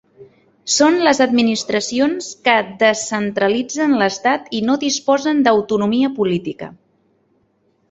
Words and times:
Són 0.75 0.95
les 1.07 1.19
administracions 1.25 2.29
que 2.47 2.55
descentralitzen 2.85 3.95
l'estat 4.01 4.49
i 4.61 4.65
no 4.71 4.79
disposen 4.87 5.45
d'autonomia 5.49 6.13
política. 6.19 6.75